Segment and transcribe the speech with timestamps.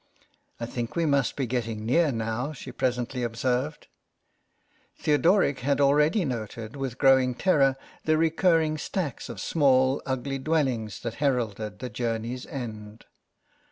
[0.59, 3.85] "I think we must be getting near now," she presently observed.
[4.97, 11.13] Theodoric had already noted with growing terror the recurring stacks of small, ugly dwellings that
[11.21, 13.05] heralded the journey's end.